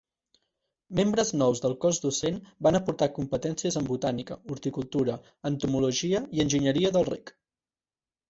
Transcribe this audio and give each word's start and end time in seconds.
Membres 0.99 1.31
nous 1.41 1.59
del 1.65 1.75
cos 1.83 1.99
docent 2.05 2.37
van 2.67 2.77
aportar 2.79 3.09
competències 3.17 3.77
en 3.81 3.89
botànica, 3.91 4.37
horticultura, 4.55 5.17
entomologia 5.51 6.23
i 6.39 6.43
enginyeria 6.45 6.93
del 6.97 7.07
reg. 7.13 7.33